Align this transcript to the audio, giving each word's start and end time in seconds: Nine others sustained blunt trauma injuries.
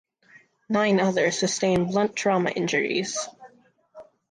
Nine 0.67 0.99
others 0.99 1.37
sustained 1.37 1.89
blunt 1.89 2.15
trauma 2.15 2.49
injuries. 2.49 3.27